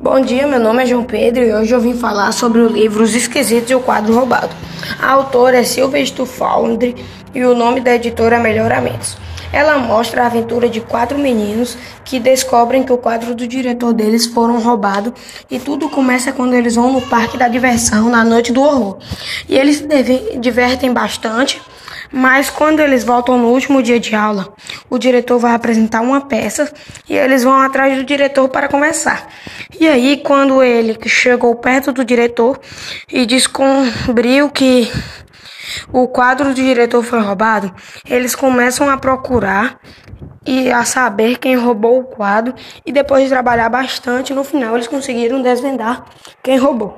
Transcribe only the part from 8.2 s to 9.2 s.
é Melhoramentos.